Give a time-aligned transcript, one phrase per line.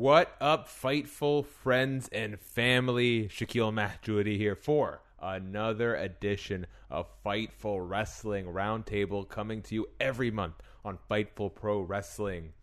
[0.00, 3.28] What up, fightful friends and family?
[3.28, 10.54] Shakiel Mahjouri here for another edition of Fightful Wrestling Roundtable coming to you every month
[10.86, 12.54] on Fightful Pro Wrestling.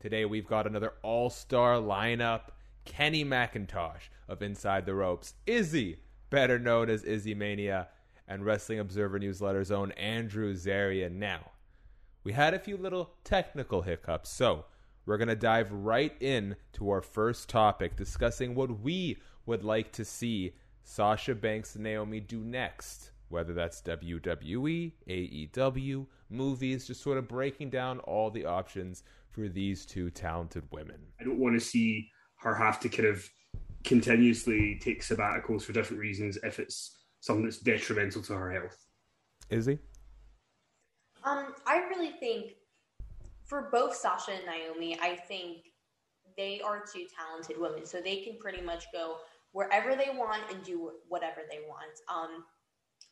[0.00, 2.44] Today we've got another all star lineup.
[2.86, 5.98] Kenny McIntosh of Inside the Ropes, Izzy,
[6.30, 7.88] better known as Izzy Mania,
[8.26, 11.16] and Wrestling Observer Newsletter's own Andrew Zarian.
[11.16, 11.50] Now,
[12.22, 14.64] we had a few little technical hiccups, so
[15.06, 19.92] we're going to dive right in to our first topic, discussing what we would like
[19.92, 27.18] to see Sasha Banks and Naomi do next, whether that's WWE, AEW, movies, just sort
[27.18, 31.00] of breaking down all the options for these two talented women.
[31.20, 33.28] I don't want to see her have to kind of
[33.82, 38.76] continuously take sabbaticals for different reasons if it's something that's detrimental to her health.
[39.50, 39.78] Izzy?
[41.24, 42.52] Um, I really think
[43.44, 45.58] for both Sasha and Naomi, I think
[46.36, 49.16] they are two talented women, so they can pretty much go
[49.52, 51.98] wherever they want and do whatever they want.
[52.08, 52.44] Um,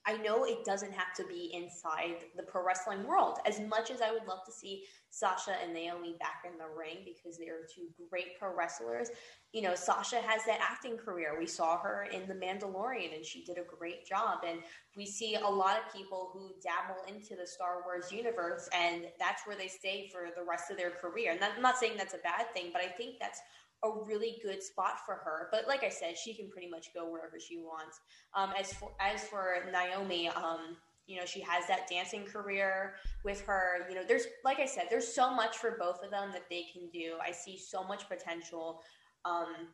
[0.07, 3.39] I know it doesn't have to be inside the pro wrestling world.
[3.47, 7.05] As much as I would love to see Sasha and Naomi back in the ring
[7.05, 9.11] because they are two great pro wrestlers,
[9.53, 11.37] you know, Sasha has that acting career.
[11.39, 14.39] We saw her in The Mandalorian and she did a great job.
[14.47, 14.61] And
[14.97, 19.47] we see a lot of people who dabble into the Star Wars universe and that's
[19.47, 21.33] where they stay for the rest of their career.
[21.33, 23.41] And I'm not saying that's a bad thing, but I think that's
[23.85, 25.49] a really good spot for her.
[25.51, 28.01] But like I said, she can pretty much go wherever she wants.
[28.35, 30.77] Um, as for as for Naomi, um,
[31.07, 32.95] you know, she has that dancing career
[33.25, 33.87] with her.
[33.89, 36.67] You know, there's like I said, there's so much for both of them that they
[36.73, 37.15] can do.
[37.27, 38.83] I see so much potential.
[39.25, 39.69] Um,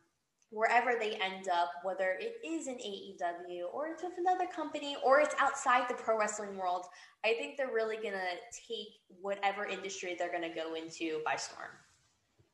[0.51, 5.19] wherever they end up, whether it is an AEW or it's with another company or
[5.19, 6.85] it's outside the pro wrestling world,
[7.23, 8.35] I think they're really going to
[8.67, 8.87] take
[9.21, 11.69] whatever industry they're going to go into by storm.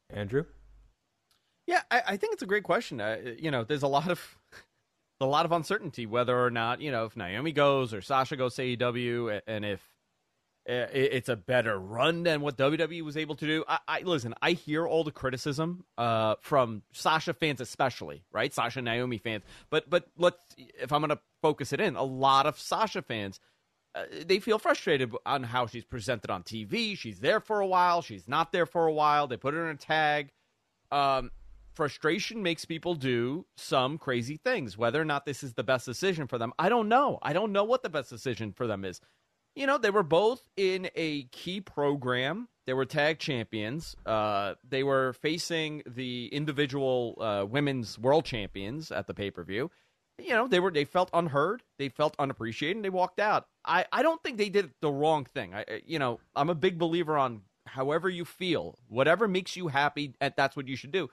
[0.09, 0.43] Andrew?
[1.67, 3.01] Yeah, I, I think it's a great question.
[3.01, 4.37] Uh, you know, there's a lot of
[5.21, 8.55] a lot of uncertainty whether or not you know if Naomi goes or Sasha goes
[8.55, 9.81] to AEW, and if
[10.67, 13.63] it's a better run than what WWE was able to do.
[13.67, 14.33] I, I listen.
[14.41, 19.43] I hear all the criticism uh, from Sasha fans, especially right, Sasha Naomi fans.
[19.69, 23.39] But but let's if I'm going to focus it in, a lot of Sasha fans.
[23.93, 26.97] Uh, they feel frustrated on how she's presented on TV.
[26.97, 28.01] She's there for a while.
[28.01, 29.27] She's not there for a while.
[29.27, 30.31] They put her in a tag.
[30.91, 31.31] Um,
[31.75, 34.77] frustration makes people do some crazy things.
[34.77, 37.19] Whether or not this is the best decision for them, I don't know.
[37.21, 39.01] I don't know what the best decision for them is.
[39.55, 42.49] You know, they were both in a key program.
[42.65, 43.95] They were tag champions.
[44.05, 49.71] Uh, they were facing the individual uh, women's world champions at the pay per view.
[50.17, 51.61] You know, they were they felt unheard.
[51.77, 53.47] They felt unappreciated, and they walked out.
[53.65, 55.53] I, I don't think they did the wrong thing.
[55.53, 60.13] I you know I'm a big believer on however you feel, whatever makes you happy,
[60.19, 61.09] that's what you should do.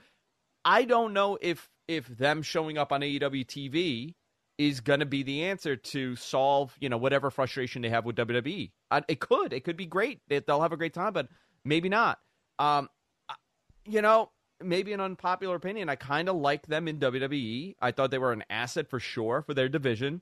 [0.64, 4.14] I don't know if if them showing up on AEW TV
[4.58, 8.16] is going to be the answer to solve, you know, whatever frustration they have with
[8.16, 8.70] WWE.
[9.08, 9.52] it could.
[9.52, 10.20] It could be great.
[10.28, 11.28] They'll have a great time, but
[11.64, 12.18] maybe not.
[12.58, 12.88] Um,
[13.84, 14.30] you know,
[14.62, 15.88] maybe an unpopular opinion.
[15.88, 17.74] I kind of like them in WWE.
[17.80, 20.20] I thought they were an asset for sure for their division.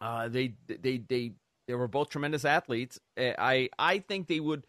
[0.00, 1.32] Uh, they they they
[1.66, 3.00] they were both tremendous athletes.
[3.16, 4.66] I I think they would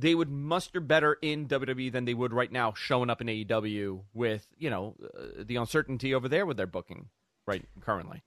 [0.00, 4.02] they would muster better in WWE than they would right now showing up in AEW
[4.14, 7.08] with, you know, uh, the uncertainty over there with their booking
[7.46, 8.22] right currently.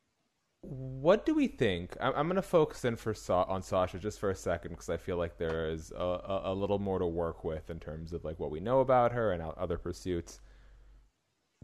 [0.62, 1.98] What do we think?
[2.00, 4.90] I'm, I'm going to focus in for Sa- on Sasha just for a second because
[4.90, 8.14] I feel like there is a, a, a, little more to work with in terms
[8.14, 10.40] of like what we know about her and other pursuits.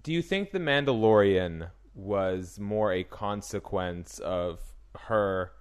[0.02, 4.60] Do you think the Mandalorian was more a consequence of
[4.98, 5.52] her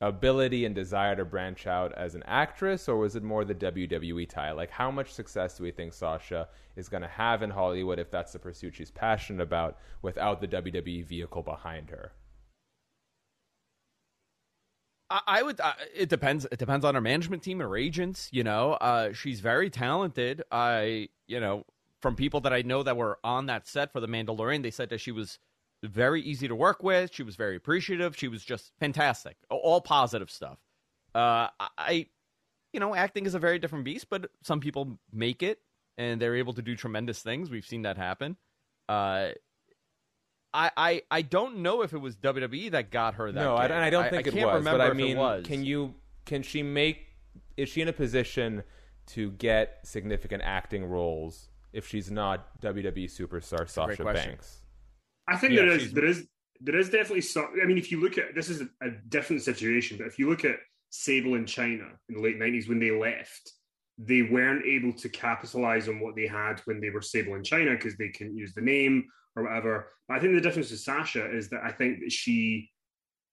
[0.00, 4.28] ability and desire to branch out as an actress, or was it more the WWE
[4.28, 4.52] tie?
[4.52, 8.10] Like, how much success do we think Sasha is going to have in Hollywood if
[8.10, 12.12] that's the pursuit she's passionate about without the WWE vehicle behind her?
[15.10, 15.60] I, would.
[15.60, 16.46] Uh, it depends.
[16.52, 18.28] It depends on her management team and her agents.
[18.30, 20.44] You know, uh, she's very talented.
[20.52, 21.64] I, you know,
[22.00, 24.88] from people that I know that were on that set for the Mandalorian, they said
[24.90, 25.40] that she was
[25.82, 27.12] very easy to work with.
[27.12, 28.16] She was very appreciative.
[28.16, 29.36] She was just fantastic.
[29.48, 30.58] All positive stuff.
[31.14, 31.48] Uh,
[31.78, 32.06] I,
[32.72, 35.58] you know, acting is a very different beast, but some people make it
[35.98, 37.50] and they're able to do tremendous things.
[37.50, 38.36] We've seen that happen.
[38.88, 39.30] Uh,
[40.52, 43.40] I, I, I don't know if it was WWE that got her that.
[43.40, 44.64] No, I, I, don't think I, it was.
[44.64, 45.94] But I mean, can you
[46.24, 47.06] can she make?
[47.56, 48.64] Is she in a position
[49.08, 54.59] to get significant acting roles if she's not WWE superstar Sasha Banks?
[55.30, 56.26] I think yeah, there is there is
[56.60, 57.48] there is definitely some.
[57.62, 60.28] I mean, if you look at this is a, a different situation, but if you
[60.28, 60.56] look at
[60.90, 63.52] Sable in Chyna in the late nineties when they left,
[63.96, 67.76] they weren't able to capitalize on what they had when they were Sable in Chyna
[67.76, 69.04] because they couldn't use the name
[69.36, 69.88] or whatever.
[70.08, 72.70] But I think the difference with Sasha is that I think that she,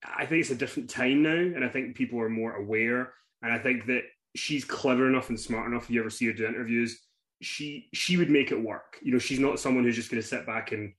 [0.03, 3.51] I think it's a different time now, and I think people are more aware, and
[3.51, 4.03] I think that
[4.35, 5.85] she's clever enough and smart enough.
[5.85, 7.01] If you ever see her do interviews,
[7.41, 8.99] she she would make it work.
[9.01, 10.93] You know, she's not someone who's just going to sit back and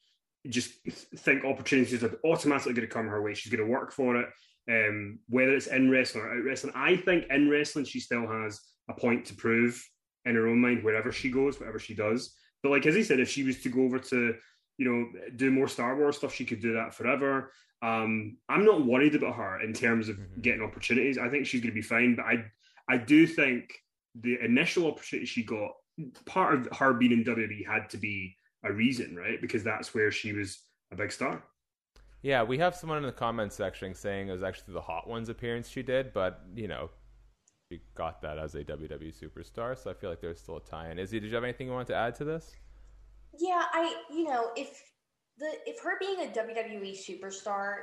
[0.49, 0.71] just
[1.17, 3.35] think opportunities are automatically going to come her way.
[3.35, 4.29] She's going to work for it,
[4.71, 6.73] um, whether it's in wrestling or out wrestling.
[6.77, 9.83] I think in wrestling, she still has a point to prove
[10.25, 12.35] in her own mind wherever she goes, whatever she does.
[12.62, 14.35] But like as he said, if she was to go over to
[14.79, 17.53] you know do more Star Wars stuff, she could do that forever.
[17.81, 20.41] Um, I'm not worried about her in terms of mm-hmm.
[20.41, 21.19] getting opportunities.
[21.19, 22.17] I think she's going to be fine.
[22.17, 22.45] But I
[22.89, 23.73] I do think
[24.21, 25.73] the initial opportunity she got,
[26.25, 28.35] part of her being in WWE had to be
[28.65, 29.41] a reason, right?
[29.41, 30.63] Because that's where she was
[30.93, 31.45] a big star.
[32.23, 35.29] Yeah, we have someone in the comments section saying it was actually the Hot Ones
[35.29, 36.91] appearance she did, but you know,
[37.71, 40.99] she got that as a WWE superstar, so I feel like there's still a tie-in.
[40.99, 42.57] Izzy, did you have anything you want to add to this?
[43.39, 44.83] Yeah, I you know if
[45.39, 47.77] the if her being a WWE superstar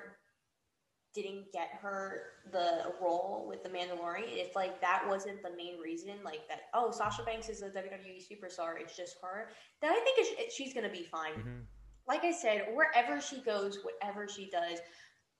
[1.16, 6.14] didn't get her the role with the Mandalorian, if like that wasn't the main reason,
[6.24, 9.50] like that, oh, Sasha Banks is a WWE superstar, it's just her,
[9.82, 11.34] then I think it, she's gonna be fine.
[11.34, 11.60] Mm-hmm.
[12.08, 14.80] Like I said, wherever she goes, whatever she does,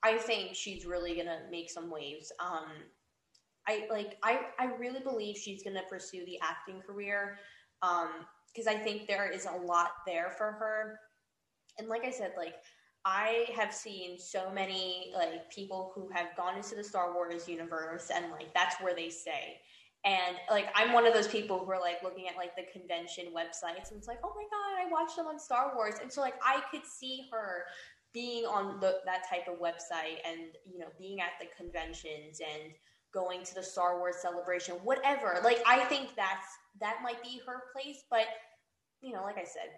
[0.02, 2.32] I think she's really gonna make some waves.
[2.40, 2.68] Um,
[3.68, 7.38] I like, I, I really believe she's gonna pursue the acting career,
[7.82, 8.10] um,
[8.54, 11.00] because I think there is a lot there for her.
[11.78, 12.56] And like I said, like
[13.06, 18.10] I have seen so many like people who have gone into the Star Wars universe
[18.14, 19.60] and like that's where they stay.
[20.04, 23.26] And like I'm one of those people who are like looking at like the convention
[23.26, 26.22] websites and it's like, oh my god, I watched them on Star Wars, and so
[26.22, 27.64] like I could see her
[28.14, 32.72] being on the, that type of website and you know being at the conventions and
[33.14, 35.40] going to the Star Wars celebration, whatever.
[35.44, 36.48] Like I think that's
[36.80, 38.26] that might be her place, but
[39.02, 39.70] you know, like I said,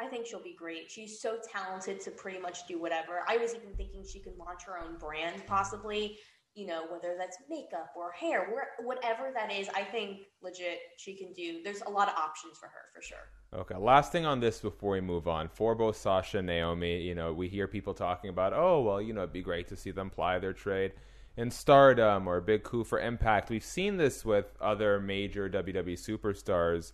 [0.00, 0.90] I think she'll be great.
[0.90, 3.22] She's so talented to pretty much do whatever.
[3.28, 6.16] I was even thinking she could launch her own brand, possibly.
[6.54, 8.48] You know, whether that's makeup or hair,
[8.82, 9.68] whatever that is.
[9.74, 11.60] I think legit she can do.
[11.62, 13.60] There's a lot of options for her for sure.
[13.60, 15.48] Okay, last thing on this before we move on.
[15.48, 19.12] For both Sasha and Naomi, you know, we hear people talking about, oh, well, you
[19.12, 20.92] know, it'd be great to see them ply their trade
[21.36, 23.48] in stardom or a big coup for impact.
[23.48, 26.92] We've seen this with other major WWE superstars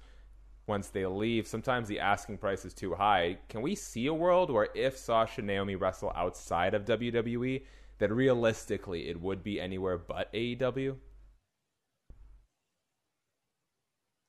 [0.66, 1.46] once they leave.
[1.46, 3.38] Sometimes the asking price is too high.
[3.48, 7.62] Can we see a world where if Sasha and Naomi wrestle outside of WWE,
[7.98, 10.96] that realistically it would be anywhere but AEW?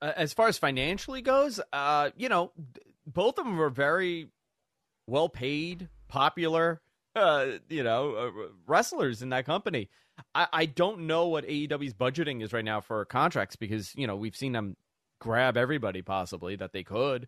[0.02, 2.52] As far as financially goes, uh, you know,
[3.08, 4.30] both of them are very
[5.08, 6.82] well paid, popular,
[7.16, 8.32] uh, you know, uh,
[8.68, 9.90] wrestlers in that company.
[10.36, 14.16] I, I don't know what AEW's budgeting is right now for contracts because you know
[14.16, 14.76] we've seen them
[15.20, 17.28] grab everybody possibly that they could.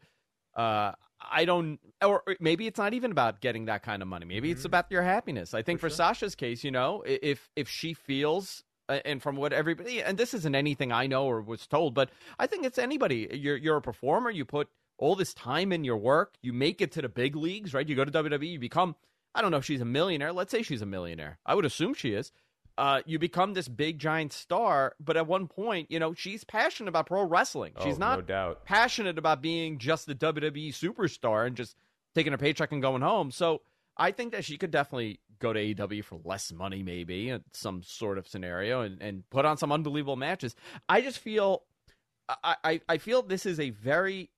[0.55, 4.25] Uh, I don't, or maybe it's not even about getting that kind of money.
[4.25, 4.57] Maybe mm-hmm.
[4.57, 5.53] it's about your happiness.
[5.53, 5.97] I think for, for sure.
[5.97, 10.55] Sasha's case, you know, if if she feels, and from what everybody, and this isn't
[10.55, 13.27] anything I know or was told, but I think it's anybody.
[13.31, 14.29] You're you're a performer.
[14.29, 16.35] You put all this time in your work.
[16.41, 17.87] You make it to the big leagues, right?
[17.87, 18.51] You go to WWE.
[18.51, 18.95] You become.
[19.35, 20.33] I don't know if she's a millionaire.
[20.33, 21.37] Let's say she's a millionaire.
[21.45, 22.31] I would assume she is.
[22.79, 26.87] Uh, you become this big giant star, but at one point, you know, she's passionate
[26.87, 27.73] about pro wrestling.
[27.75, 28.63] Oh, she's not no doubt.
[28.63, 31.75] passionate about being just the WWE superstar and just
[32.15, 33.31] taking a paycheck and going home.
[33.31, 33.61] So
[33.97, 37.83] I think that she could definitely go to AEW for less money, maybe in some
[37.83, 40.55] sort of scenario, and, and put on some unbelievable matches.
[40.87, 41.63] I just feel,
[42.29, 44.29] I, I, I feel this is a very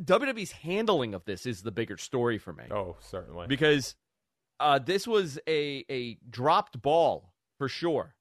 [0.00, 2.64] WWE's handling of this is the bigger story for me.
[2.70, 3.46] Oh, certainly.
[3.46, 3.94] because
[4.58, 8.14] uh, this was a a dropped ball for sure.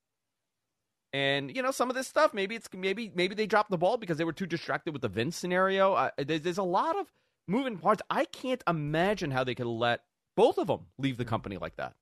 [1.14, 3.98] And you know some of this stuff, maybe it's maybe maybe they dropped the ball
[3.98, 5.94] because they were too distracted with the Vince scenario.
[5.94, 7.08] Uh, there's, there's a lot of
[7.48, 8.02] moving parts.
[8.10, 10.02] I can't imagine how they could let
[10.36, 11.94] both of them leave the company like that.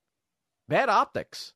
[0.67, 1.53] Bad optics.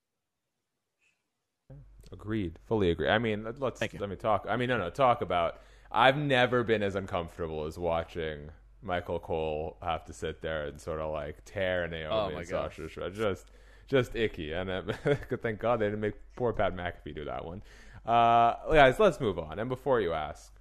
[2.11, 2.59] Agreed.
[2.65, 3.09] Fully agree.
[3.09, 4.45] I mean, let- let's let me talk.
[4.49, 5.59] I mean, no, no, talk about.
[5.91, 11.01] I've never been as uncomfortable as watching Michael Cole have to sit there and sort
[11.01, 12.47] of like tear Naomi Oh, my and.
[12.47, 13.09] Sasha.
[13.11, 13.51] Just,
[13.89, 14.53] just icky.
[14.53, 14.81] And uh,
[15.41, 17.61] thank God they didn't make poor Pat McAfee do that one.
[18.05, 19.59] Uh, guys, let's move on.
[19.59, 20.53] And before you ask,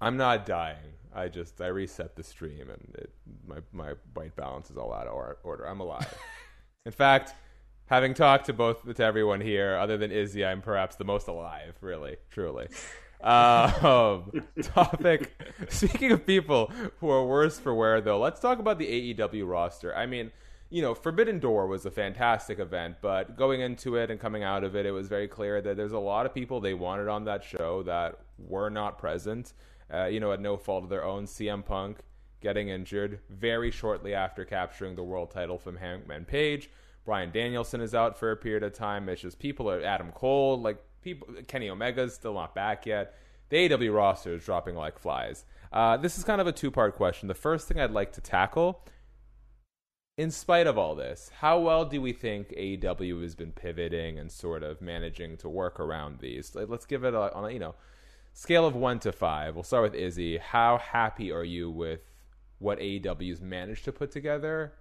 [0.00, 0.94] I'm not dying.
[1.14, 3.10] I just I reset the stream and it,
[3.46, 5.64] my my white balance is all out of order.
[5.64, 6.14] I'm alive.
[6.86, 7.34] In fact,
[7.86, 11.74] having talked to both to everyone here, other than Izzy, I'm perhaps the most alive.
[11.80, 12.68] Really, truly.
[13.22, 15.32] Um, topic.
[15.68, 19.94] Speaking of people who are worse for wear, though, let's talk about the AEW roster.
[19.94, 20.32] I mean,
[20.72, 24.64] you know, Forbidden Door was a fantastic event, but going into it and coming out
[24.64, 27.26] of it, it was very clear that there's a lot of people they wanted on
[27.26, 29.52] that show that were not present.
[29.92, 31.26] Uh, you know, at no fault of their own.
[31.26, 31.98] CM Punk
[32.40, 36.70] getting injured very shortly after capturing the world title from Hangman Page.
[37.04, 39.10] Bryan Danielson is out for a period of time.
[39.10, 41.28] It's just people are Adam Cole, like people.
[41.48, 43.14] Kenny Omega's still not back yet.
[43.50, 45.44] The AW roster is dropping like flies.
[45.70, 47.28] Uh, this is kind of a two part question.
[47.28, 48.82] The first thing I'd like to tackle
[50.18, 54.30] in spite of all this, how well do we think AEW has been pivoting and
[54.30, 56.54] sort of managing to work around these?
[56.54, 57.74] Let's give it a, on a you know
[58.34, 59.54] scale of one to five.
[59.54, 60.38] We'll start with Izzy.
[60.38, 62.00] How happy are you with
[62.58, 64.74] what AEW's managed to put together,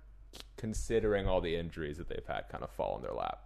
[0.57, 3.39] considering all the injuries that they've had kind of fall in their lap?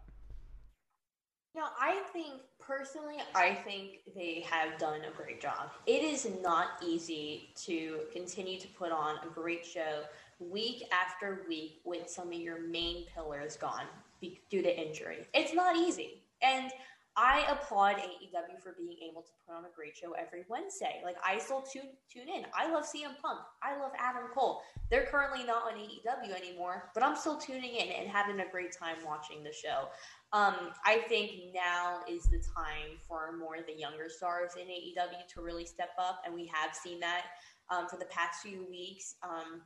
[1.56, 5.70] Now, I think personally, I think they have done a great job.
[5.86, 10.04] It is not easy to continue to put on a great show
[10.39, 13.86] week after week with some of your main pillars gone
[14.22, 15.27] due to injury.
[15.34, 16.24] It's not easy.
[16.42, 16.72] And
[17.18, 21.01] I applaud AEW for being able to put on a great show every Wednesday.
[21.04, 22.46] Like I still tune tune in.
[22.54, 23.39] I love CM Punk.
[23.63, 24.62] I love Adam Cole.
[24.92, 28.74] They're currently not on AEW anymore, but I'm still tuning in and having a great
[28.77, 29.88] time watching the show.
[30.34, 35.25] Um, I think now is the time for more of the younger stars in AEW
[35.36, 37.24] to really step up, and we have seen that
[37.70, 39.15] um, for the past few weeks.
[39.24, 39.62] Um,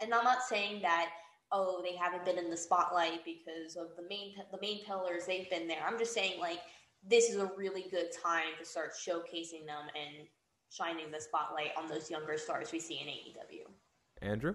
[0.00, 1.10] and I'm not saying that
[1.52, 5.48] oh they haven't been in the spotlight because of the main the main pillars they've
[5.50, 5.84] been there.
[5.86, 6.60] I'm just saying like
[7.08, 10.26] this is a really good time to start showcasing them and
[10.70, 13.70] shining the spotlight on those younger stars we see in AEW.
[14.22, 14.54] Andrew?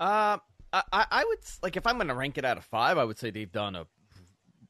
[0.00, 0.38] Uh,
[0.72, 3.04] I, I I would like if I'm going to rank it out of five, I
[3.04, 3.86] would say they've done a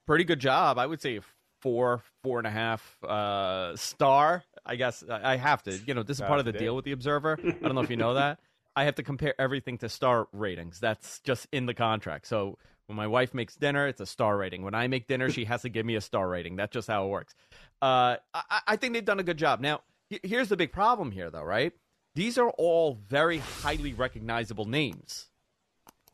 [0.07, 0.79] pretty good job.
[0.79, 1.21] I would say
[1.61, 4.43] four, four and a half uh, star.
[4.67, 5.73] I guess I I have to.
[5.87, 7.39] You know, this is part of the deal with the Observer.
[7.43, 8.41] I don't know if you know that.
[8.75, 10.81] I have to compare everything to star ratings.
[10.81, 12.27] That's just in the contract.
[12.27, 14.63] So when my wife makes dinner, it's a star rating.
[14.63, 16.57] When I make dinner, she has to give me a star rating.
[16.57, 17.35] That's just how it works.
[17.81, 19.61] Uh, I, I think they've done a good job.
[19.61, 19.81] Now,
[20.23, 21.73] here's the big problem here, though, right?
[22.15, 25.29] These are all very highly recognizable names.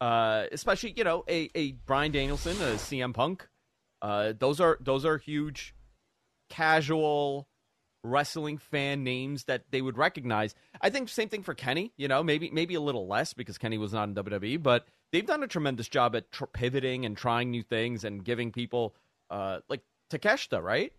[0.00, 3.48] Uh, especially, you know, a, a Bryan Danielson, a CM Punk.
[4.00, 5.74] Uh, those are those are huge,
[6.48, 7.48] casual
[8.02, 10.54] wrestling fan names that they would recognize.
[10.80, 11.92] I think same thing for Kenny.
[11.96, 15.26] You know, maybe maybe a little less because Kenny was not in WWE, but they've
[15.26, 18.94] done a tremendous job at tr- pivoting and trying new things and giving people
[19.30, 20.92] uh, like Takeshita, right?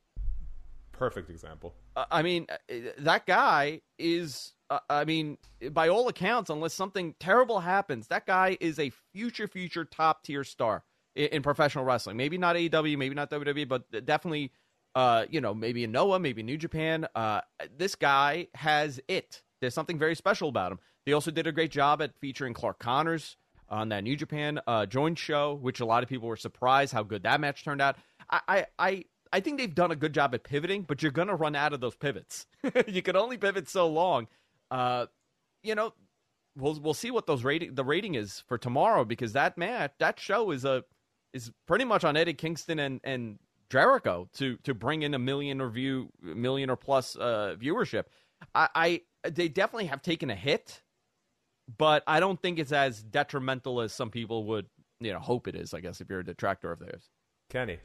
[0.91, 1.73] Perfect example.
[1.95, 4.53] Uh, I mean, uh, that guy is.
[4.69, 5.37] Uh, I mean,
[5.71, 10.43] by all accounts, unless something terrible happens, that guy is a future, future top tier
[10.43, 10.83] star
[11.15, 12.17] in, in professional wrestling.
[12.17, 14.51] Maybe not AEW, maybe not WWE, but definitely,
[14.99, 17.07] uh, you know, maybe in Noah, maybe New Japan.
[17.15, 17.39] Uh,
[17.77, 19.41] this guy has it.
[19.61, 20.79] There's something very special about him.
[21.05, 23.37] They also did a great job at featuring Clark Connors
[23.69, 27.03] on that New Japan uh, joint show, which a lot of people were surprised how
[27.03, 27.95] good that match turned out.
[28.29, 31.55] I, I, I think they've done a good job at pivoting, but you're gonna run
[31.55, 32.45] out of those pivots.
[32.87, 34.27] you can only pivot so long.
[34.69, 35.05] Uh,
[35.63, 35.93] you know,
[36.57, 40.19] we'll we'll see what those rating the rating is for tomorrow because that match that
[40.19, 40.83] show is a
[41.31, 45.61] is pretty much on Eddie Kingston and and Jericho to to bring in a million
[45.61, 48.05] or view million or plus uh, viewership.
[48.55, 50.81] I, I they definitely have taken a hit,
[51.77, 54.65] but I don't think it's as detrimental as some people would
[54.99, 55.73] you know hope it is.
[55.73, 57.09] I guess if you're a detractor of theirs.
[57.49, 57.79] Kenny.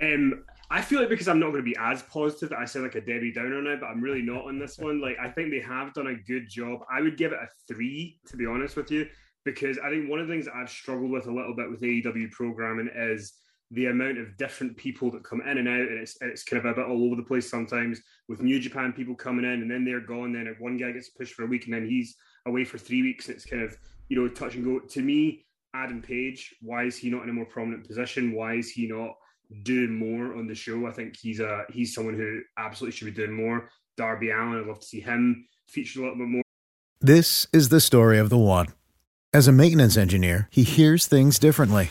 [0.00, 2.84] Um, I feel like because I'm not going to be as positive that I sound
[2.86, 5.00] like a Debbie Downer now, but I'm really not on this one.
[5.00, 6.80] Like I think they have done a good job.
[6.90, 9.06] I would give it a three, to be honest with you,
[9.44, 11.82] because I think one of the things that I've struggled with a little bit with
[11.82, 13.34] AEW programming is
[13.72, 16.70] the amount of different people that come in and out, and it's it's kind of
[16.70, 18.00] a bit all over the place sometimes.
[18.28, 21.34] With New Japan people coming in and then they're gone, then one guy gets pushed
[21.34, 23.28] for a week and then he's away for three weeks.
[23.28, 23.76] It's kind of
[24.08, 24.78] you know touch and go.
[24.78, 28.34] To me, Adam Page, why is he not in a more prominent position?
[28.34, 29.14] Why is he not
[29.62, 30.86] doing more on the show?
[30.86, 33.70] I think he's a he's someone who absolutely should be doing more.
[33.96, 36.42] Darby Allin, I'd love to see him featured a little bit more.
[37.00, 38.66] This is the story of the one.
[39.32, 41.90] As a maintenance engineer, he hears things differently.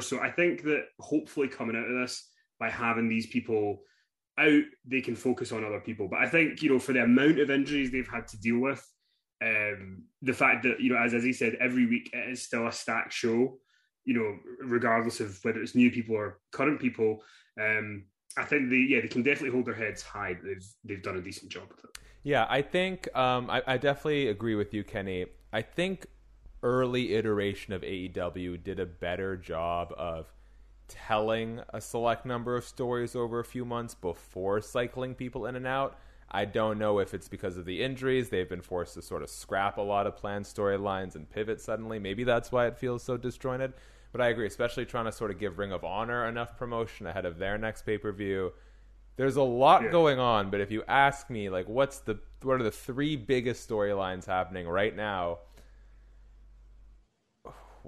[0.00, 3.82] So I think that hopefully coming out of this by having these people
[4.38, 6.08] out, they can focus on other people.
[6.08, 8.86] But I think you know for the amount of injuries they've had to deal with,
[9.42, 12.72] um, the fact that you know as he said, every week it is still a
[12.72, 13.58] stacked show.
[14.04, 17.22] You know, regardless of whether it's new people or current people,
[17.60, 18.04] um,
[18.36, 20.36] I think they yeah they can definitely hold their heads high.
[20.42, 21.90] They've they've done a decent job with it.
[22.22, 25.26] Yeah, I think um, I, I definitely agree with you, Kenny.
[25.52, 26.06] I think
[26.62, 30.32] early iteration of AEW did a better job of
[30.88, 35.66] telling a select number of stories over a few months before cycling people in and
[35.66, 35.98] out.
[36.30, 38.28] I don't know if it's because of the injuries.
[38.28, 41.98] They've been forced to sort of scrap a lot of planned storylines and pivot suddenly.
[41.98, 43.74] Maybe that's why it feels so disjointed.
[44.12, 47.26] But I agree, especially trying to sort of give Ring of Honor enough promotion ahead
[47.26, 48.52] of their next pay per view.
[49.16, 49.90] There's a lot yeah.
[49.90, 53.68] going on, but if you ask me, like, what's the what are the three biggest
[53.68, 55.38] storylines happening right now?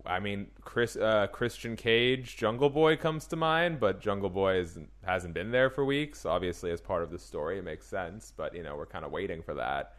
[0.06, 4.78] I mean, Chris uh, Christian Cage, Jungle Boy comes to mind, but Jungle Boy is,
[5.04, 6.26] hasn't been there for weeks.
[6.26, 8.32] Obviously, as part of the story, it makes sense.
[8.36, 9.94] But you know, we're kind of waiting for that.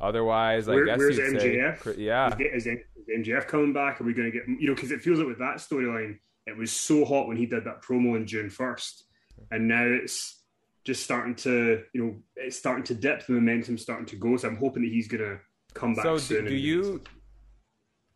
[0.00, 1.82] Otherwise, Where, I guess where's you'd MJF?
[1.84, 2.78] say, yeah, is, is,
[3.18, 4.00] MJF coming back?
[4.00, 4.74] Are we going to get you know?
[4.74, 7.82] Because it feels like with that storyline, it was so hot when he did that
[7.82, 9.04] promo on June first,
[9.50, 10.42] and now it's
[10.84, 13.26] just starting to you know it's starting to dip.
[13.26, 14.36] The momentum starting to go.
[14.36, 15.38] So I'm hoping that he's going to
[15.74, 16.44] come back so soon.
[16.44, 17.02] do, do you?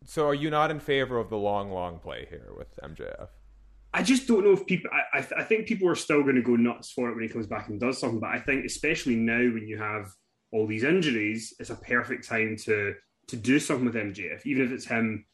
[0.05, 3.27] So, are you not in favor of the long, long play here with MJF?
[3.93, 4.89] I just don't know if people.
[4.93, 7.23] I, I, th- I think people are still going to go nuts for it when
[7.23, 8.19] he comes back and does something.
[8.19, 10.11] But I think, especially now when you have
[10.51, 12.93] all these injuries, it's a perfect time to
[13.27, 15.25] to do something with MJF, even if it's him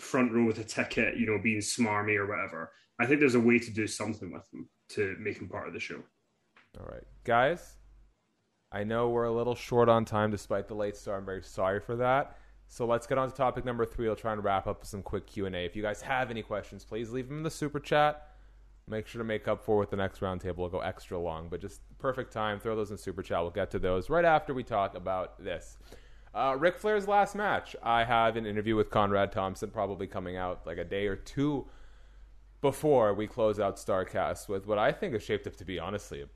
[0.00, 2.72] front row with a ticket, you know, being smarmy or whatever.
[2.98, 5.74] I think there's a way to do something with him to make him part of
[5.74, 6.02] the show.
[6.80, 7.76] All right, guys.
[8.72, 11.20] I know we're a little short on time despite the late start.
[11.20, 12.36] I'm very sorry for that.
[12.68, 14.08] So let's get on to topic number three.
[14.08, 15.60] I'll try and wrap up with some quick Q and A.
[15.60, 18.30] If you guys have any questions, please leave them in the super chat.
[18.88, 20.58] Make sure to make up for with the next roundtable.
[20.58, 22.60] We'll go extra long, but just perfect time.
[22.60, 23.40] Throw those in super chat.
[23.40, 25.78] We'll get to those right after we talk about this.
[26.34, 27.74] Uh, Ric Flair's last match.
[27.82, 31.66] I have an interview with Conrad Thompson, probably coming out like a day or two
[32.60, 36.22] before we close out Starcast with what I think is shaped up to be honestly
[36.22, 36.26] a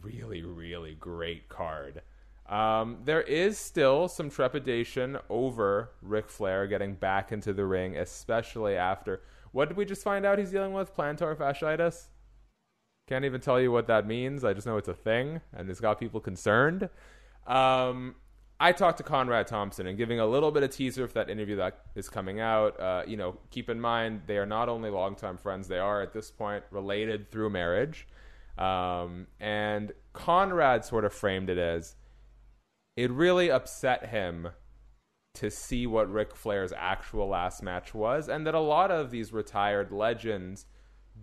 [0.00, 2.02] really, really great card.
[2.48, 8.74] Um, there is still some trepidation over Ric Flair getting back into the ring, especially
[8.74, 9.20] after
[9.52, 10.94] what did we just find out he's dealing with?
[10.94, 12.06] Plantar fasciitis?
[13.06, 14.44] Can't even tell you what that means.
[14.44, 16.88] I just know it's a thing, and it's got people concerned.
[17.46, 18.16] Um,
[18.60, 21.56] I talked to Conrad Thompson and giving a little bit of teaser for that interview
[21.56, 22.78] that is coming out.
[22.78, 26.12] Uh, you know, keep in mind they are not only longtime friends; they are at
[26.12, 28.06] this point related through marriage.
[28.58, 31.94] Um, and Conrad sort of framed it as
[32.98, 34.48] it really upset him
[35.32, 39.32] to see what Ric Flair's actual last match was, and that a lot of these
[39.32, 40.66] retired legends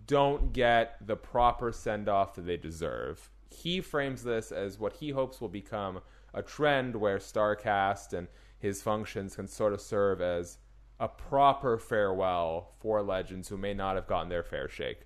[0.06, 3.28] don't get the proper send off that they deserve.
[3.50, 6.00] He frames this as what he hopes will become
[6.32, 10.56] a trend where StarCast and his functions can sort of serve as
[10.98, 15.00] a proper farewell for legends who may not have gotten their fair shake.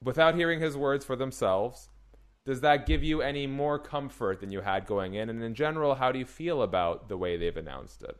[0.00, 1.88] Without hearing his words for themselves,
[2.46, 5.28] does that give you any more comfort than you had going in?
[5.28, 8.16] And in general, how do you feel about the way they've announced it?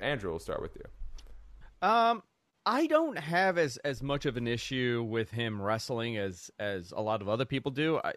[0.00, 1.88] Andrew, we'll start with you.
[1.88, 2.22] Um,
[2.66, 7.00] I don't have as as much of an issue with him wrestling as as a
[7.00, 8.00] lot of other people do.
[8.04, 8.12] I,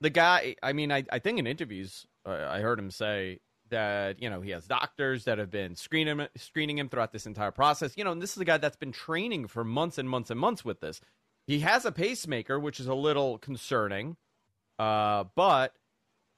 [0.00, 4.20] the guy, I mean, I, I think in interviews uh, I heard him say that
[4.20, 7.50] you know he has doctors that have been screening him, screening him throughout this entire
[7.50, 7.92] process.
[7.96, 10.40] You know, and this is a guy that's been training for months and months and
[10.40, 11.00] months with this.
[11.46, 14.16] He has a pacemaker, which is a little concerning,
[14.78, 15.74] uh, but.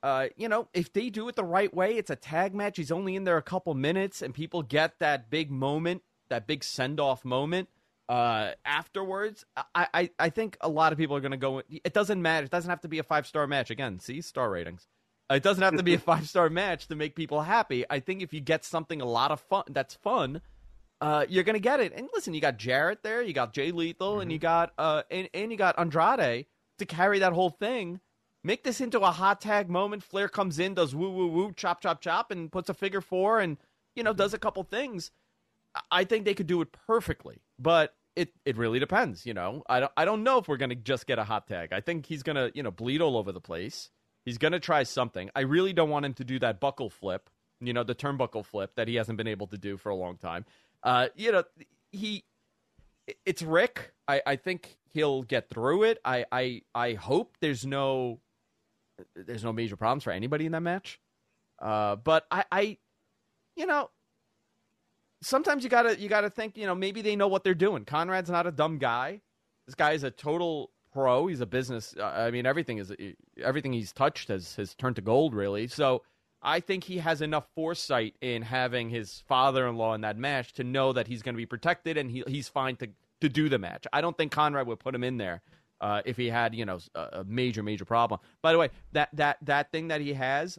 [0.03, 2.77] Uh, you know, if they do it the right way, it's a tag match.
[2.77, 6.62] He's only in there a couple minutes, and people get that big moment, that big
[6.62, 7.69] send off moment
[8.09, 11.62] uh, afterwards, I, I, I think a lot of people are going to go.
[11.69, 12.45] It doesn't matter.
[12.45, 13.71] It doesn't have to be a five star match.
[13.71, 14.87] Again, see star ratings.
[15.29, 17.85] It doesn't have to be a five star match to make people happy.
[17.90, 20.40] I think if you get something a lot of fun, that's fun.
[21.00, 21.92] Uh, you're gonna get it.
[21.94, 24.22] And listen, you got Jarrett there, you got Jay Lethal, mm-hmm.
[24.22, 26.46] and you got uh, and, and you got Andrade
[26.78, 28.00] to carry that whole thing.
[28.42, 30.02] Make this into a hot tag moment.
[30.02, 33.40] Flair comes in, does woo woo woo, chop chop chop, and puts a figure four,
[33.40, 33.59] and
[33.94, 35.11] you know does a couple things.
[35.90, 39.26] I think they could do it perfectly, but it it really depends.
[39.26, 41.72] You know, I don't I don't know if we're gonna just get a hot tag.
[41.72, 43.90] I think he's gonna you know bleed all over the place.
[44.24, 45.30] He's gonna try something.
[45.37, 47.28] I really don't want him to do that buckle flip.
[47.61, 50.18] You know, the turnbuckle flip that he hasn't been able to do for a long
[50.18, 50.44] time.
[50.87, 51.42] Uh, you know,
[51.90, 52.25] he
[53.27, 53.92] it's Ric.
[54.07, 55.99] I I think he'll get through it.
[56.05, 58.20] I I I hope there's no
[59.16, 61.01] there's no major problems for anybody in that match.
[61.61, 62.79] Uh, but I I
[63.57, 63.90] you know
[65.22, 67.85] sometimes you gotta you gotta think you know maybe they know what they're doing.
[67.85, 69.20] Conrad's not a dumb guy.
[69.66, 71.27] This guy is a total pro.
[71.27, 71.96] He's a business.
[71.99, 72.94] Uh, I mean, everything is
[73.42, 75.66] everything he's touched has has turned to gold, really.
[75.66, 76.03] So
[76.46, 80.92] I think he has enough foresight in having his father-in-law in that match to know
[80.92, 82.88] that he's going to be protected and he he's fine to
[83.20, 83.85] to do the match.
[83.92, 85.42] I don't think Conrad would put him in there
[85.80, 88.20] uh, if he had you know a, a major major problem.
[88.42, 90.56] By the way, that that that thing that he has,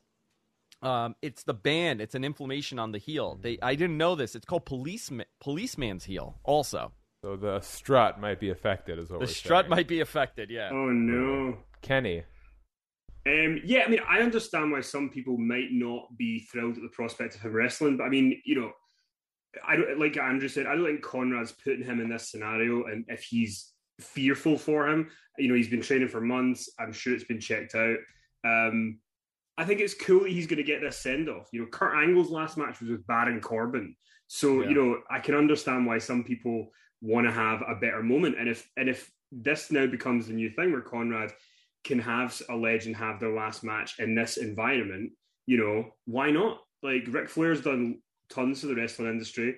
[0.81, 2.01] um, it's the band.
[2.01, 3.39] It's an inflammation on the heel.
[3.41, 4.35] They, I didn't know this.
[4.35, 6.37] It's called policeman, policeman's heel.
[6.43, 6.91] Also,
[7.23, 8.99] so the strut might be affected.
[8.99, 9.21] As well.
[9.21, 10.49] the strut might be affected.
[10.49, 10.69] Yeah.
[10.71, 12.23] Oh no, Kenny.
[13.27, 16.89] Um, yeah, I mean, I understand why some people might not be thrilled at the
[16.89, 18.71] prospect of him wrestling, but I mean, you know,
[19.67, 20.65] I don't like Andrew said.
[20.65, 25.09] I don't think Conrad's putting him in this scenario, and if he's fearful for him,
[25.37, 26.69] you know, he's been training for months.
[26.79, 27.97] I'm sure it's been checked out.
[28.45, 28.99] Um,
[29.57, 31.49] I think it's cool that he's going to get this send off.
[31.51, 33.95] You know, Kurt Angle's last match was with Baron Corbin,
[34.27, 34.69] so yeah.
[34.69, 36.69] you know I can understand why some people
[37.01, 38.37] want to have a better moment.
[38.39, 41.33] And if and if this now becomes the new thing where Conrad
[41.87, 45.11] can have a legend have their last match in this environment,
[45.45, 46.59] you know, why not?
[46.83, 49.55] Like Ric Flair's done tons for the wrestling industry.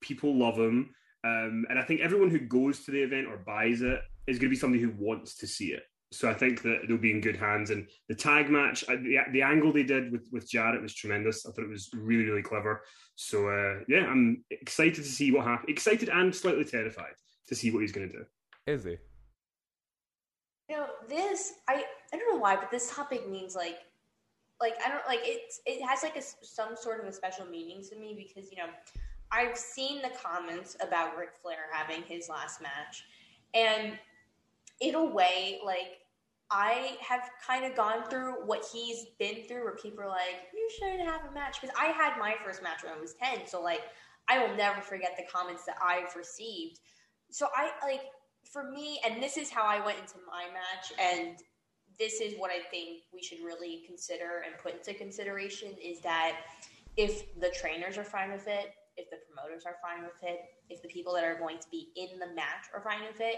[0.00, 0.94] People love him.
[1.24, 4.50] Um, and I think everyone who goes to the event or buys it is going
[4.50, 7.20] to be somebody who wants to see it so I think that they'll be in
[7.20, 7.70] good hands.
[7.70, 11.44] And the tag match, the, the angle they did with, with Jarrett was tremendous.
[11.44, 12.82] I thought it was really, really clever.
[13.16, 15.68] So uh, yeah, I'm excited to see what happens.
[15.68, 17.12] Excited and slightly terrified
[17.48, 18.24] to see what he's going to do.
[18.66, 18.96] Is he?
[20.68, 23.78] You know, this I I don't know why, but this topic means like
[24.60, 25.52] like I don't like it.
[25.66, 28.68] It has like a, some sort of a special meaning to me because you know
[29.30, 33.04] I've seen the comments about Ric Flair having his last match,
[33.54, 33.98] and
[34.80, 36.00] in a way, like
[36.50, 40.68] I have kind of gone through what he's been through, where people are like, "You
[40.78, 43.62] shouldn't have a match," because I had my first match when I was ten, so
[43.62, 43.82] like
[44.28, 46.80] I will never forget the comments that I've received.
[47.30, 48.02] So I like
[48.52, 51.38] for me, and this is how I went into my match, and
[51.98, 56.36] this is what I think we should really consider and put into consideration is that
[56.96, 60.82] if the trainers are fine with it, if the promoters are fine with it, if
[60.82, 63.36] the people that are going to be in the match are fine with it,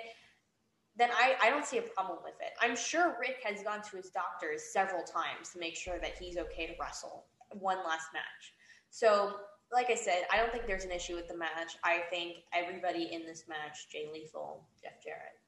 [0.97, 2.53] then I, I don't see a problem with it.
[2.61, 6.37] I'm sure Ric has gone to his doctors several times to make sure that he's
[6.37, 8.53] okay to wrestle one last match.
[8.91, 9.35] So,
[9.73, 11.77] like I said, I don't think there's an issue with the match.
[11.85, 15.39] I think everybody in this match, Jay Lethal, Jeff Jarrett,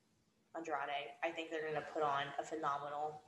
[0.56, 3.22] Andrade, I think they're going to put on a phenomenal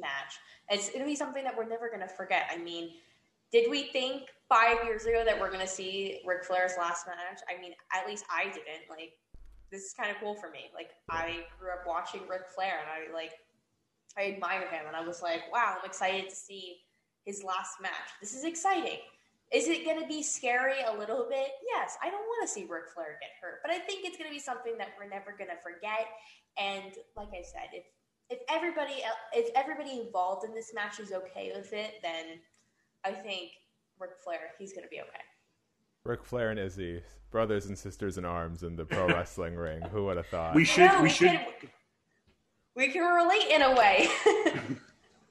[0.00, 0.38] match.
[0.70, 2.46] It's going to be something that we're never going to forget.
[2.50, 2.90] I mean,
[3.52, 7.40] did we think five years ago that we're going to see Ric Flair's last match?
[7.48, 8.88] I mean, at least I didn't.
[8.88, 9.12] Like,
[9.70, 10.70] this is kind of cool for me.
[10.74, 13.32] Like I grew up watching Ric Flair, and I like
[14.18, 16.78] I admire him, and I was like, wow, I'm excited to see
[17.24, 18.10] his last match.
[18.20, 18.98] This is exciting.
[19.52, 21.48] Is it going to be scary a little bit?
[21.74, 24.30] Yes, I don't want to see Ric Flair get hurt, but I think it's going
[24.30, 26.06] to be something that we're never going to forget.
[26.56, 27.84] And like I said, if
[28.30, 32.38] if everybody if everybody involved in this match is okay with it, then
[33.04, 33.50] I think
[33.98, 35.24] Ric Flair he's going to be okay.
[36.04, 39.82] Ric Flair and Izzy, brothers and sisters in arms in the pro wrestling ring.
[39.90, 40.54] Who would have thought?
[40.54, 41.02] We should.
[41.02, 41.40] we should.
[42.76, 44.08] we can relate in a way.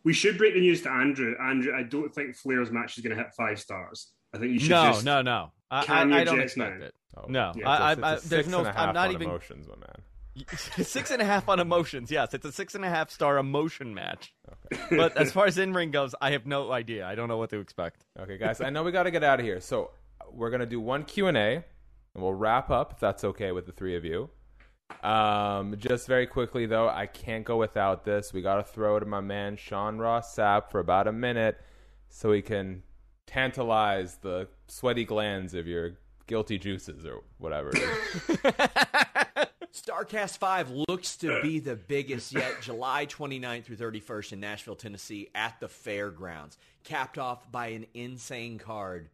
[0.09, 1.35] we should break the news to Andrew.
[1.39, 4.07] Andrew, I don't think Flair's match is going to hit five stars.
[4.33, 4.71] I think you should.
[4.71, 5.51] No, just, no, no.
[5.69, 6.85] I, I, I don't expect now.
[6.87, 6.95] it.
[7.15, 8.65] Oh, no, yeah, I, I, I, there's no.
[8.65, 10.47] I'm not even emotions, my man.
[10.83, 12.09] six and a half on emotions.
[12.09, 14.33] Yes, it's a six and a half star emotion match.
[14.73, 14.81] Okay.
[14.97, 17.05] but as far as in ring goes, I have no idea.
[17.05, 18.03] I don't know what to expect.
[18.19, 19.91] Okay, guys, I know we got to get out of here, so
[20.31, 21.63] we're gonna do one Q and A,
[22.15, 24.31] and we'll wrap up if that's okay with the three of you.
[25.03, 28.33] Um, just very quickly though, I can't go without this.
[28.33, 31.59] We got to throw to my man Sean Ross Sapp for about a minute,
[32.09, 32.83] so he can
[33.25, 35.97] tantalize the sweaty glands of your
[36.27, 37.71] guilty juices or whatever.
[39.71, 45.29] Starcast 5 looks to be the biggest yet, July 29th through 31st in Nashville, Tennessee
[45.33, 49.09] at the fairgrounds, capped off by an insane card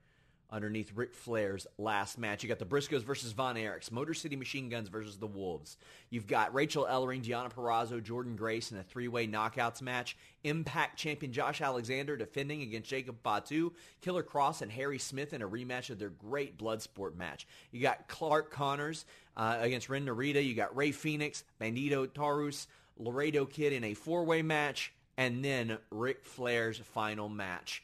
[0.56, 2.42] underneath Ric Flair's last match.
[2.42, 5.76] You got the Briscoes versus Von Erichs, Motor City Machine Guns versus the Wolves.
[6.10, 10.16] You've got Rachel Ellering, Deonna Purrazzo, Jordynne Grace in a three-way knockouts match.
[10.46, 13.74] Impact champion Josh Alexander defending against Jacob Fatu.
[14.00, 17.46] Killer Kross and Harry Smith in a rematch of their great Bloodsport match.
[17.72, 20.44] You got Clark Connors uh, against Ren Narita.
[20.46, 24.94] You got Rey Fenix, Bandido Taurus, Laredo Kid in a four-way match.
[25.18, 27.84] And then Ric Flair's final match.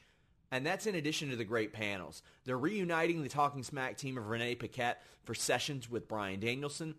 [0.51, 2.23] And that's in addition to the great panels.
[2.45, 6.95] They're reuniting the Talking Smack team of Renee Paquette for sessions with Bryan Danielson.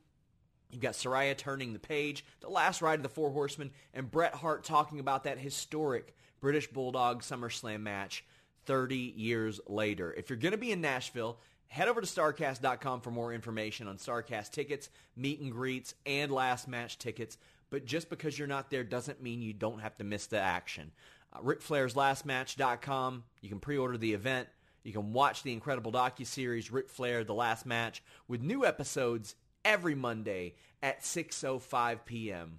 [0.71, 4.35] You've got Saraya turning the page, the last ride of the Four Horsemen, and Bret
[4.35, 8.25] Hart talking about that historic British Bulldog SummerSlam match
[8.65, 10.15] 30 years later.
[10.15, 13.99] If you're going to be in Nashville, head over to StarCast.com for more information on
[13.99, 17.37] StarCast tickets, meet and greets, and last match tickets.
[17.69, 20.93] But just because you're not there doesn't mean you don't have to miss the action
[21.35, 23.25] uh, Ric Flair's Match.com.
[23.41, 24.49] You can pre-order the event.
[24.85, 29.95] You can watch the incredible docu-series Ric Flair The Last Match with new episodes every
[29.95, 32.59] Monday at 6.05 p.m.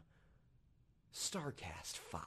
[1.14, 2.22] StarCast 5.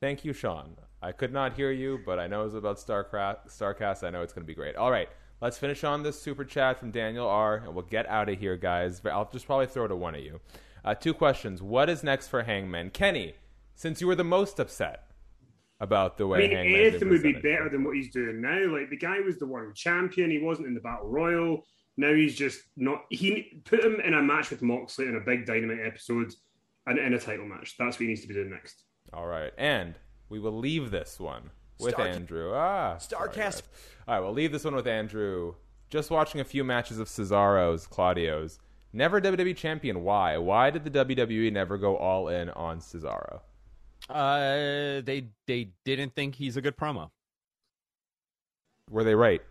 [0.00, 0.76] Thank you, Sean.
[1.02, 4.04] I could not hear you, but I know it's about Starcraft, StarCast.
[4.04, 4.76] I know it's going to be great.
[4.76, 5.08] All right,
[5.40, 8.56] let's finish on this super chat from Daniel R, and we'll get out of here,
[8.56, 9.00] guys.
[9.00, 10.40] But I'll just probably throw it to one of you.
[10.84, 11.62] Uh, two questions.
[11.62, 12.90] What is next for Hangman?
[12.90, 13.34] Kenny,
[13.74, 15.07] since you were the most upset
[15.80, 18.66] about the way I mean, Hangman anything would be better than what he's doing now.
[18.66, 20.30] Like the guy was the world champion.
[20.30, 21.64] He wasn't in the battle royal.
[21.96, 23.04] Now he's just not.
[23.10, 26.32] He put him in a match with Moxley in a big dynamite episode
[26.86, 27.76] and in a title match.
[27.78, 28.84] That's what he needs to be doing next.
[29.12, 29.94] All right, and
[30.28, 32.52] we will leave this one with Star- Andrew.
[32.54, 33.62] Ah, Starcast.
[34.06, 35.54] All right, we'll leave this one with Andrew.
[35.90, 38.58] Just watching a few matches of Cesaro's, Claudio's.
[38.92, 40.02] Never WWE champion.
[40.02, 40.36] Why?
[40.38, 43.40] Why did the WWE never go all in on Cesaro?
[44.08, 47.10] Uh, they they didn't think he's a good promo.
[48.90, 49.42] Were they right?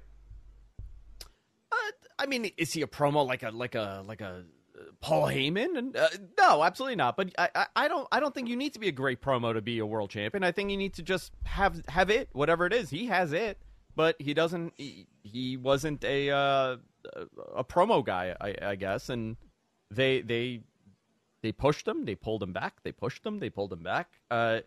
[1.72, 1.76] Uh,
[2.18, 4.44] I mean, is he a promo like a like a like a
[4.78, 5.78] uh, Paul Heyman?
[5.78, 7.18] And uh, no, absolutely not.
[7.18, 9.54] But I, I, I don't I don't think you need to be a great promo
[9.54, 10.44] to be a world champion.
[10.44, 12.90] I think you need to just have have it, whatever it is.
[12.90, 13.60] He has it,
[13.96, 14.74] but he doesn't.
[14.78, 16.78] He, he wasn't a uh,
[17.56, 19.38] a promo guy, I, I guess, and
[19.92, 20.62] they they
[21.42, 24.10] they pushed him, they pulled him back, they pushed him, they pulled him back.
[24.30, 24.60] Uh,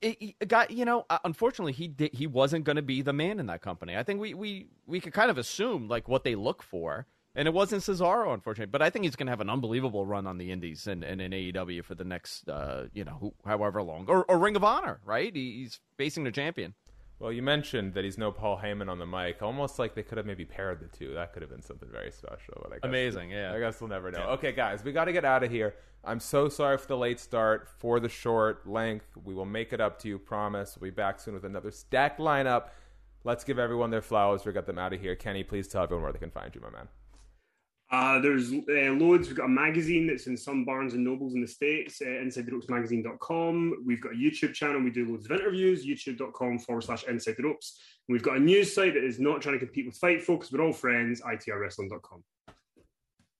[0.00, 3.12] it, it got you know, uh, unfortunately, he did, he wasn't going to be the
[3.12, 3.96] man in that company.
[3.96, 7.06] I think we we we could kind of assume like what they look for.
[7.36, 10.24] And it wasn't Cesaro, unfortunately, but I think he's going to have an unbelievable run
[10.24, 14.04] on the Indies and, and in AEW for the next, uh, you know, however long,
[14.06, 15.34] or, or Ring of Honor, right?
[15.34, 16.74] He's facing the champion.
[17.18, 19.40] Well, you mentioned that he's no Paul Heyman on the mic.
[19.40, 21.14] Almost like they could have maybe paired the two.
[21.14, 22.54] That could have been something very special.
[22.62, 23.52] But I guess Amazing, yeah.
[23.54, 24.26] I guess we'll never know.
[24.30, 25.74] Okay, guys, we got to get out of here.
[26.02, 29.06] I'm so sorry for the late start, for the short length.
[29.24, 30.76] We will make it up to you, promise.
[30.78, 32.68] We'll be back soon with another stacked lineup.
[33.22, 34.44] Let's give everyone their flowers.
[34.44, 35.16] We got them out of here.
[35.16, 36.88] Kenny, please tell everyone where they can find you, my man.
[37.94, 39.28] Uh, there's uh, loads.
[39.28, 43.84] We've got a magazine that's in some Barnes and Nobles in the States, uh, InsideTheRopesMagazine.com.
[43.86, 44.82] We've got a YouTube channel.
[44.82, 47.78] We do loads of interviews, youtube.com forward slash Inside the Ropes.
[48.08, 50.50] And we've got a news site that is not trying to compete with Fightful because
[50.50, 52.24] we're all friends, itrwrestling.com.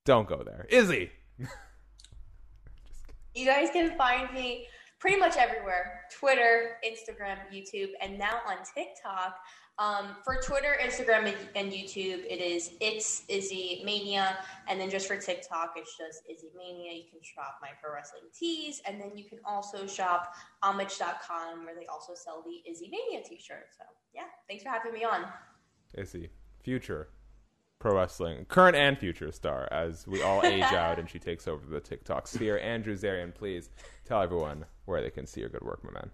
[0.04, 0.66] Don't go there.
[0.70, 1.10] Izzy!
[3.34, 4.68] you guys can find me
[5.00, 9.34] pretty much everywhere Twitter, Instagram, YouTube, and now on TikTok.
[9.78, 15.16] Um, for Twitter, Instagram, and YouTube, it is it's Izzy Mania, and then just for
[15.16, 16.92] TikTok, it's just Izzy Mania.
[16.92, 21.74] You can shop my pro wrestling tees, and then you can also shop Homage.com, where
[21.74, 23.66] they also sell the Izzy Mania T-shirt.
[23.76, 23.84] So
[24.14, 25.24] yeah, thanks for having me on.
[25.94, 26.30] Izzy,
[26.62, 27.08] future
[27.84, 31.66] pro wrestling, current and future star, as we all age out and she takes over
[31.66, 32.58] the TikTok sphere.
[32.58, 33.70] Andrew Zarian, please
[34.06, 36.10] tell everyone where they can see your good work, my man.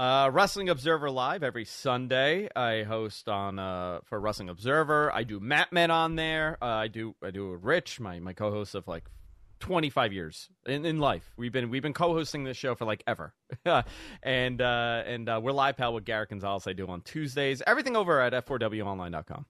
[0.00, 2.48] Uh, Wrestling Observer Live every Sunday.
[2.56, 5.14] I host on uh, for Wrestling Observer.
[5.14, 6.56] I do Mat Men on there.
[6.62, 9.04] Uh, I do I do Rich, my my co-host of like
[9.58, 11.34] 25 years in, in life.
[11.36, 13.34] We've been we've been co-hosting this show for like ever,
[14.22, 16.66] and uh, and uh, we're live pal with Garrett Gonzalez.
[16.66, 17.60] I do on Tuesdays.
[17.66, 19.44] Everything over at f4wonline.com.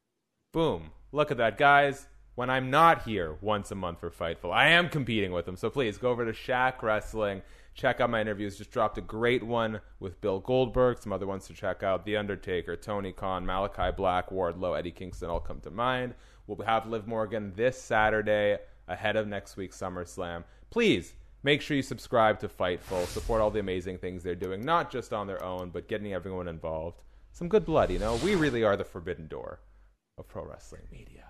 [0.52, 0.90] Boom!
[1.12, 2.08] Look at that, guys.
[2.40, 5.56] When I'm not here once a month for Fightful, I am competing with them.
[5.56, 7.42] So please go over to Shaq Wrestling.
[7.74, 8.56] Check out my interviews.
[8.56, 10.96] Just dropped a great one with Bill Goldberg.
[10.96, 15.28] Some other ones to check out: The Undertaker, Tony Khan, Malakai Black, Wardlow, Eddie Kingston
[15.28, 16.14] all come to mind.
[16.46, 18.56] We'll have Liv Morgan this Saturday
[18.88, 20.44] ahead of next week's SummerSlam.
[20.70, 23.04] Please make sure you subscribe to Fightful.
[23.08, 26.48] Support all the amazing things they're doing, not just on their own, but getting everyone
[26.48, 27.02] involved.
[27.32, 28.18] Some good blood, you know?
[28.24, 29.60] We really are the forbidden door
[30.16, 31.29] of pro wrestling media.